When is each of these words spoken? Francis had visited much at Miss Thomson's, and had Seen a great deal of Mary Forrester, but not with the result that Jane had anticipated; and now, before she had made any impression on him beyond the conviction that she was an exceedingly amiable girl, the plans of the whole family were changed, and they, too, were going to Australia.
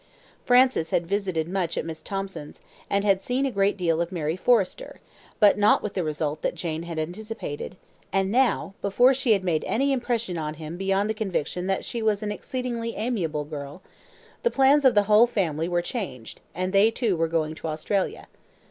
Francis 0.45 0.89
had 0.89 1.05
visited 1.05 1.47
much 1.47 1.77
at 1.77 1.85
Miss 1.85 2.01
Thomson's, 2.01 2.59
and 2.89 3.03
had 3.05 3.21
Seen 3.21 3.45
a 3.45 3.51
great 3.51 3.77
deal 3.77 4.01
of 4.01 4.11
Mary 4.11 4.35
Forrester, 4.35 4.99
but 5.39 5.59
not 5.59 5.83
with 5.83 5.93
the 5.93 6.03
result 6.03 6.41
that 6.41 6.55
Jane 6.55 6.81
had 6.81 6.97
anticipated; 6.97 7.77
and 8.11 8.31
now, 8.31 8.73
before 8.81 9.13
she 9.13 9.33
had 9.33 9.43
made 9.43 9.63
any 9.67 9.91
impression 9.93 10.39
on 10.39 10.55
him 10.55 10.75
beyond 10.75 11.07
the 11.07 11.13
conviction 11.13 11.67
that 11.67 11.85
she 11.85 12.01
was 12.01 12.23
an 12.23 12.31
exceedingly 12.31 12.95
amiable 12.95 13.45
girl, 13.45 13.83
the 14.41 14.49
plans 14.49 14.85
of 14.85 14.95
the 14.95 15.03
whole 15.03 15.27
family 15.27 15.67
were 15.67 15.83
changed, 15.83 16.39
and 16.55 16.73
they, 16.73 16.89
too, 16.89 17.15
were 17.15 17.27
going 17.27 17.53
to 17.53 17.67
Australia. 17.67 18.27